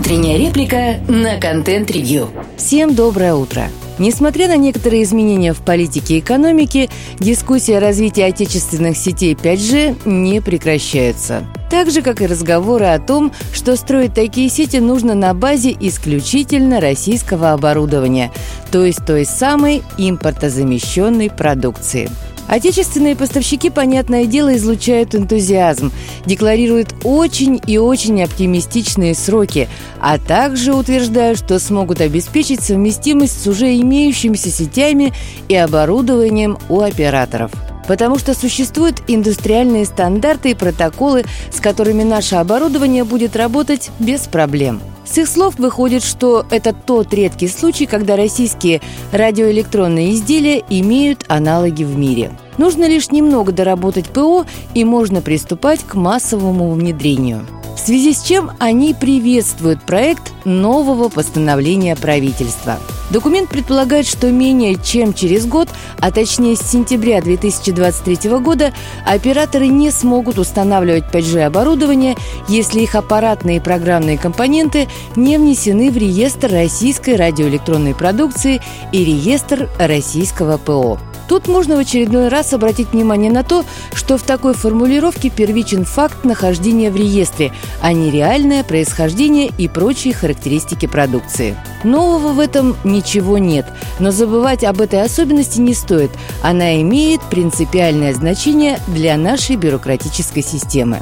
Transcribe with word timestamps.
Утренняя 0.00 0.38
реплика 0.38 0.98
на 1.08 1.38
контент-ревью. 1.38 2.30
Всем 2.56 2.94
доброе 2.94 3.34
утро. 3.34 3.68
Несмотря 3.98 4.48
на 4.48 4.56
некоторые 4.56 5.02
изменения 5.02 5.52
в 5.52 5.58
политике 5.58 6.16
и 6.16 6.20
экономике, 6.20 6.88
дискуссии 7.18 7.74
о 7.74 7.80
развитии 7.80 8.22
отечественных 8.22 8.96
сетей 8.96 9.34
5G 9.34 10.08
не 10.08 10.40
прекращаются. 10.40 11.44
Так 11.68 11.90
же, 11.90 12.00
как 12.00 12.22
и 12.22 12.26
разговоры 12.26 12.86
о 12.86 12.98
том, 12.98 13.30
что 13.52 13.76
строить 13.76 14.14
такие 14.14 14.48
сети 14.48 14.78
нужно 14.78 15.14
на 15.14 15.34
базе 15.34 15.76
исключительно 15.78 16.80
российского 16.80 17.52
оборудования, 17.52 18.32
то 18.72 18.82
есть 18.82 19.04
той 19.04 19.26
самой 19.26 19.82
импортозамещенной 19.98 21.28
продукции– 21.28 22.08
Отечественные 22.50 23.14
поставщики, 23.14 23.70
понятное 23.70 24.26
дело, 24.26 24.56
излучают 24.56 25.14
энтузиазм, 25.14 25.92
декларируют 26.26 26.92
очень 27.04 27.60
и 27.64 27.78
очень 27.78 28.20
оптимистичные 28.24 29.14
сроки, 29.14 29.68
а 30.00 30.18
также 30.18 30.74
утверждают, 30.74 31.38
что 31.38 31.60
смогут 31.60 32.00
обеспечить 32.00 32.60
совместимость 32.60 33.40
с 33.40 33.46
уже 33.46 33.76
имеющимися 33.76 34.50
сетями 34.50 35.12
и 35.48 35.54
оборудованием 35.54 36.58
у 36.68 36.80
операторов 36.80 37.52
потому 37.88 38.18
что 38.18 38.34
существуют 38.34 39.02
индустриальные 39.08 39.84
стандарты 39.84 40.52
и 40.52 40.54
протоколы, 40.54 41.24
с 41.50 41.58
которыми 41.58 42.04
наше 42.04 42.36
оборудование 42.36 43.02
будет 43.02 43.34
работать 43.34 43.90
без 43.98 44.28
проблем. 44.28 44.80
С 45.10 45.18
их 45.18 45.28
слов 45.28 45.56
выходит, 45.58 46.04
что 46.04 46.46
это 46.50 46.72
тот 46.72 47.12
редкий 47.12 47.48
случай, 47.48 47.86
когда 47.86 48.14
российские 48.14 48.80
радиоэлектронные 49.10 50.14
изделия 50.14 50.62
имеют 50.70 51.24
аналоги 51.26 51.82
в 51.82 51.98
мире. 51.98 52.30
Нужно 52.58 52.88
лишь 52.88 53.10
немного 53.10 53.50
доработать 53.50 54.08
ПО, 54.08 54.46
и 54.72 54.84
можно 54.84 55.20
приступать 55.20 55.80
к 55.80 55.94
массовому 55.94 56.70
внедрению. 56.70 57.44
В 57.74 57.80
связи 57.80 58.12
с 58.12 58.22
чем 58.22 58.52
они 58.60 58.94
приветствуют 58.94 59.82
проект 59.82 60.32
нового 60.44 61.08
постановления 61.08 61.96
правительства. 61.96 62.78
Документ 63.10 63.50
предполагает, 63.50 64.06
что 64.06 64.30
менее 64.30 64.76
чем 64.76 65.12
через 65.12 65.44
год, 65.44 65.68
а 66.00 66.12
точнее 66.12 66.56
с 66.56 66.60
сентября 66.60 67.20
2023 67.20 68.30
года, 68.38 68.72
операторы 69.04 69.66
не 69.66 69.90
смогут 69.90 70.38
устанавливать 70.38 71.04
5G-оборудование, 71.12 72.16
если 72.48 72.80
их 72.80 72.94
аппаратные 72.94 73.56
и 73.56 73.60
программные 73.60 74.16
компоненты 74.16 74.88
не 75.16 75.38
внесены 75.38 75.90
в 75.90 75.96
реестр 75.96 76.52
российской 76.52 77.16
радиоэлектронной 77.16 77.94
продукции 77.94 78.60
и 78.92 79.04
реестр 79.04 79.68
российского 79.78 80.56
ПО. 80.56 80.98
Тут 81.30 81.46
можно 81.46 81.76
в 81.76 81.78
очередной 81.78 82.26
раз 82.26 82.52
обратить 82.52 82.90
внимание 82.92 83.30
на 83.30 83.44
то, 83.44 83.64
что 83.94 84.18
в 84.18 84.22
такой 84.24 84.52
формулировке 84.52 85.30
первичен 85.30 85.84
факт 85.84 86.24
нахождения 86.24 86.90
в 86.90 86.96
реестре, 86.96 87.52
а 87.80 87.92
не 87.92 88.10
реальное 88.10 88.64
происхождение 88.64 89.46
и 89.46 89.68
прочие 89.68 90.12
характеристики 90.12 90.86
продукции. 90.86 91.56
Нового 91.84 92.32
в 92.32 92.40
этом 92.40 92.74
ничего 92.82 93.38
нет, 93.38 93.64
но 94.00 94.10
забывать 94.10 94.64
об 94.64 94.80
этой 94.80 95.02
особенности 95.02 95.60
не 95.60 95.72
стоит. 95.72 96.10
Она 96.42 96.80
имеет 96.82 97.20
принципиальное 97.30 98.12
значение 98.12 98.80
для 98.88 99.16
нашей 99.16 99.54
бюрократической 99.54 100.42
системы. 100.42 101.00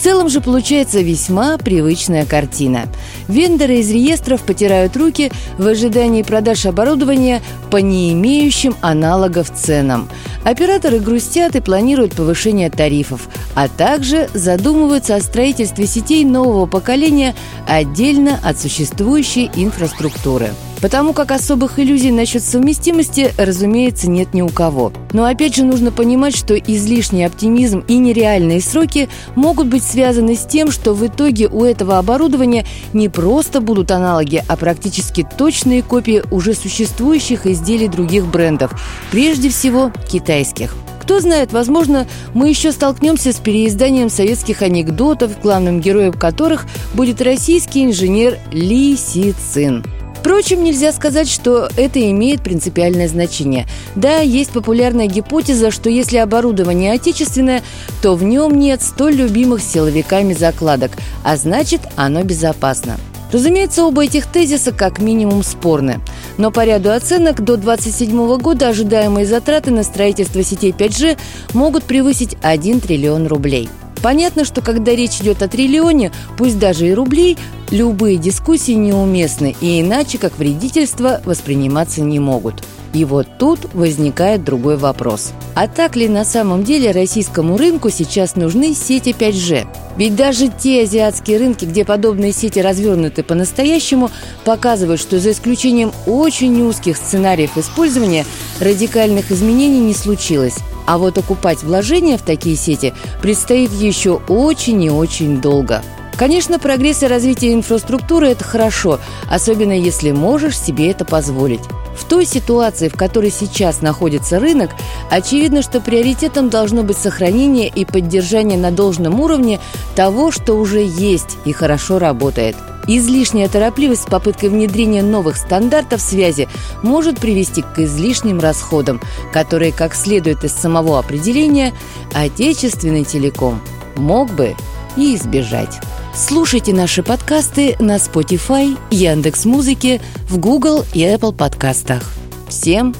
В 0.00 0.02
целом 0.02 0.30
же 0.30 0.40
получается 0.40 1.00
весьма 1.00 1.58
привычная 1.58 2.24
картина. 2.24 2.86
Вендоры 3.28 3.80
из 3.80 3.90
реестров 3.90 4.40
потирают 4.40 4.96
руки 4.96 5.30
в 5.58 5.66
ожидании 5.66 6.22
продаж 6.22 6.64
оборудования 6.64 7.42
по 7.70 7.76
не 7.76 8.14
имеющим 8.14 8.74
аналогов 8.80 9.52
ценам. 9.54 10.08
Операторы 10.42 11.00
грустят 11.00 11.54
и 11.54 11.60
планируют 11.60 12.14
повышение 12.14 12.70
тарифов, 12.70 13.28
а 13.54 13.68
также 13.68 14.30
задумываются 14.32 15.16
о 15.16 15.20
строительстве 15.20 15.86
сетей 15.86 16.24
нового 16.24 16.64
поколения 16.64 17.34
отдельно 17.68 18.40
от 18.42 18.58
существующей 18.58 19.50
инфраструктуры. 19.54 20.48
Потому 20.80 21.12
как 21.12 21.30
особых 21.30 21.78
иллюзий 21.78 22.10
насчет 22.10 22.42
совместимости, 22.42 23.32
разумеется, 23.36 24.08
нет 24.08 24.32
ни 24.34 24.42
у 24.42 24.48
кого. 24.48 24.92
Но 25.12 25.24
опять 25.24 25.54
же 25.54 25.64
нужно 25.64 25.92
понимать, 25.92 26.36
что 26.36 26.54
излишний 26.54 27.24
оптимизм 27.24 27.84
и 27.86 27.98
нереальные 27.98 28.60
сроки 28.60 29.08
могут 29.34 29.66
быть 29.66 29.84
связаны 29.84 30.36
с 30.36 30.44
тем, 30.46 30.70
что 30.70 30.94
в 30.94 31.06
итоге 31.06 31.48
у 31.48 31.64
этого 31.64 31.98
оборудования 31.98 32.64
не 32.92 33.08
просто 33.08 33.60
будут 33.60 33.90
аналоги, 33.90 34.42
а 34.48 34.56
практически 34.56 35.26
точные 35.36 35.82
копии 35.82 36.22
уже 36.30 36.54
существующих 36.54 37.46
изделий 37.46 37.88
других 37.88 38.26
брендов, 38.26 38.72
прежде 39.10 39.50
всего 39.50 39.92
китайских. 40.10 40.74
Кто 41.00 41.18
знает, 41.18 41.52
возможно, 41.52 42.06
мы 42.34 42.50
еще 42.50 42.70
столкнемся 42.70 43.32
с 43.32 43.36
переизданием 43.36 44.10
советских 44.10 44.62
анекдотов, 44.62 45.40
главным 45.42 45.80
героем 45.80 46.12
которых 46.12 46.66
будет 46.94 47.20
российский 47.20 47.84
инженер 47.84 48.38
Ли 48.52 48.96
Си 48.96 49.34
Цин. 49.52 49.82
Впрочем, 50.20 50.62
нельзя 50.62 50.92
сказать, 50.92 51.30
что 51.30 51.70
это 51.78 51.98
имеет 52.10 52.42
принципиальное 52.42 53.08
значение. 53.08 53.66
Да, 53.96 54.18
есть 54.18 54.50
популярная 54.50 55.06
гипотеза, 55.06 55.70
что 55.70 55.88
если 55.88 56.18
оборудование 56.18 56.92
отечественное, 56.92 57.62
то 58.02 58.14
в 58.14 58.22
нем 58.22 58.58
нет 58.58 58.82
столь 58.82 59.14
любимых 59.14 59.62
силовиками 59.62 60.34
закладок, 60.34 60.92
а 61.24 61.38
значит, 61.38 61.80
оно 61.96 62.22
безопасно. 62.22 62.98
Разумеется, 63.32 63.82
оба 63.84 64.04
этих 64.04 64.26
тезиса 64.26 64.72
как 64.72 64.98
минимум 64.98 65.42
спорны. 65.42 66.00
Но 66.36 66.50
по 66.50 66.66
ряду 66.66 66.90
оценок 66.90 67.42
до 67.42 67.56
2027 67.56 68.36
года 68.38 68.68
ожидаемые 68.68 69.24
затраты 69.24 69.70
на 69.70 69.82
строительство 69.84 70.42
сетей 70.42 70.72
5G 70.72 71.16
могут 71.54 71.84
превысить 71.84 72.36
1 72.42 72.80
триллион 72.80 73.26
рублей. 73.26 73.70
Понятно, 74.02 74.44
что 74.44 74.62
когда 74.62 74.92
речь 74.92 75.20
идет 75.20 75.42
о 75.42 75.48
триллионе, 75.48 76.12
пусть 76.38 76.58
даже 76.58 76.88
и 76.88 76.94
рублей, 76.94 77.36
любые 77.70 78.16
дискуссии 78.16 78.72
неуместны 78.72 79.54
и 79.60 79.80
иначе 79.80 80.18
как 80.18 80.38
вредительство 80.38 81.20
восприниматься 81.24 82.00
не 82.00 82.18
могут. 82.18 82.62
И 82.92 83.04
вот 83.04 83.28
тут 83.38 83.72
возникает 83.72 84.44
другой 84.44 84.76
вопрос. 84.76 85.32
А 85.54 85.68
так 85.68 85.94
ли 85.94 86.08
на 86.08 86.24
самом 86.24 86.64
деле 86.64 86.90
российскому 86.90 87.56
рынку 87.56 87.88
сейчас 87.88 88.34
нужны 88.34 88.74
сети 88.74 89.10
5G? 89.10 89.66
Ведь 89.96 90.16
даже 90.16 90.48
те 90.48 90.82
азиатские 90.82 91.38
рынки, 91.38 91.66
где 91.66 91.84
подобные 91.84 92.32
сети 92.32 92.58
развернуты 92.58 93.22
по-настоящему, 93.22 94.10
показывают, 94.44 95.00
что 95.00 95.20
за 95.20 95.30
исключением 95.32 95.92
очень 96.06 96.60
узких 96.62 96.96
сценариев 96.96 97.56
использования 97.56 98.26
радикальных 98.60 99.30
изменений 99.30 99.80
не 99.80 99.94
случилось. 99.94 100.56
А 100.90 100.98
вот 100.98 101.16
окупать 101.18 101.62
вложения 101.62 102.18
в 102.18 102.22
такие 102.22 102.56
сети 102.56 102.94
предстоит 103.22 103.70
еще 103.70 104.20
очень 104.26 104.82
и 104.82 104.90
очень 104.90 105.40
долго. 105.40 105.84
Конечно, 106.16 106.58
прогресс 106.58 107.04
и 107.04 107.06
развитие 107.06 107.54
инфраструктуры– 107.54 108.26
это 108.30 108.42
хорошо, 108.42 108.98
особенно 109.30 109.70
если 109.70 110.10
можешь 110.10 110.58
себе 110.58 110.90
это 110.90 111.04
позволить. 111.04 111.60
В 112.00 112.04
той 112.06 112.24
ситуации, 112.24 112.88
в 112.88 112.96
которой 112.96 113.30
сейчас 113.30 113.82
находится 113.82 114.40
рынок, 114.40 114.70
очевидно, 115.10 115.62
что 115.62 115.80
приоритетом 115.80 116.48
должно 116.48 116.82
быть 116.82 116.96
сохранение 116.96 117.68
и 117.68 117.84
поддержание 117.84 118.58
на 118.58 118.70
должном 118.70 119.20
уровне 119.20 119.60
того, 119.94 120.30
что 120.32 120.54
уже 120.54 120.82
есть 120.82 121.36
и 121.44 121.52
хорошо 121.52 121.98
работает– 121.98 122.56
Излишняя 122.86 123.48
торопливость 123.48 124.02
с 124.02 124.06
попыткой 124.06 124.48
внедрения 124.48 125.02
новых 125.02 125.36
стандартов 125.36 126.00
связи 126.00 126.48
может 126.82 127.20
привести 127.20 127.62
к 127.62 127.78
излишним 127.78 128.40
расходам, 128.40 129.00
которые, 129.32 129.70
как 129.70 129.94
следует 129.94 130.44
из 130.44 130.52
самого 130.52 130.98
определения, 130.98 131.72
отечественный 132.12 133.04
телеком 133.04 133.60
мог 133.96 134.32
бы 134.32 134.56
и 134.96 135.14
избежать. 135.14 135.78
Слушайте 136.14 136.74
наши 136.74 137.02
подкасты 137.02 137.76
на 137.78 137.96
Spotify, 137.96 138.76
Яндекс 138.90 139.44
Музыке, 139.44 140.00
в 140.28 140.38
Google 140.38 140.84
и 140.92 141.02
Apple 141.02 141.34
подкастах. 141.34 142.02
Всем 142.48 142.94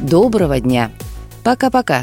доброго 0.00 0.60
дня. 0.60 0.92
Пока-пока. 1.42 2.00